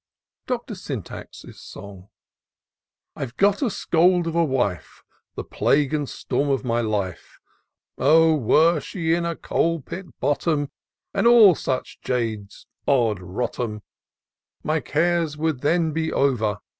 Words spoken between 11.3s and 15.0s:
such jades, 'od rot 'em! My